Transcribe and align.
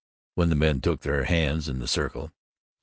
when 0.33 0.49
the 0.49 0.55
men 0.55 0.81
took 0.81 1.01
their 1.01 1.25
hands 1.25 1.69
in 1.69 1.77
the 1.77 1.87
circle. 1.87 2.31